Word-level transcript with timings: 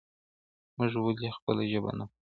موږ 0.77 0.91
ولې 1.03 1.27
خپله 1.37 1.63
ژبه 1.71 1.91
نه 1.97 2.05
پالو. 2.09 2.15